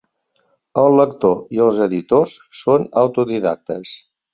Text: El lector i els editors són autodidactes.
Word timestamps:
El 0.83 0.97
lector 1.01 1.37
i 1.57 1.63
els 1.67 1.79
editors 1.89 2.37
són 2.65 2.93
autodidactes. 3.07 3.99